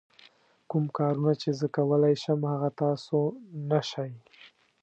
[0.69, 3.17] کوم کارونه چې زه کولای شم هغه تاسو
[3.69, 4.11] نه شئ.